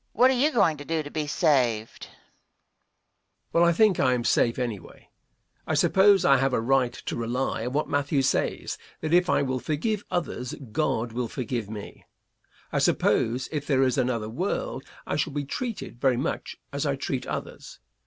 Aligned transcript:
Question. 0.15 0.19
What 0.19 0.31
are 0.31 0.43
you 0.45 0.51
going 0.51 0.77
to 0.77 0.83
do 0.85 1.03
to 1.03 1.11
be 1.11 1.27
saved? 1.27 2.07
Answer. 2.09 2.17
Well, 3.53 3.63
I 3.63 3.71
think 3.71 3.99
I 3.99 4.13
am 4.15 4.23
safe, 4.23 4.57
anyway. 4.57 5.09
I 5.67 5.75
suppose 5.75 6.25
I 6.25 6.37
have 6.37 6.53
a 6.53 6.59
right 6.59 6.91
to 6.93 7.15
rely 7.15 7.67
on 7.67 7.73
what 7.73 7.87
Matthew 7.87 8.23
says, 8.23 8.79
that 9.01 9.13
if 9.13 9.29
I 9.29 9.43
will 9.43 9.59
forgive 9.59 10.03
others 10.09 10.55
God 10.71 11.11
will 11.13 11.27
forgive 11.27 11.69
me. 11.69 12.03
I 12.71 12.79
suppose 12.79 13.47
if 13.51 13.67
there 13.67 13.83
is 13.83 13.99
another 13.99 14.27
world 14.27 14.83
I 15.05 15.17
shall 15.17 15.33
be 15.33 15.45
treated 15.45 16.01
very 16.01 16.17
much 16.17 16.57
as 16.73 16.83
I 16.87 16.95
treat 16.95 17.27
others. 17.27 17.77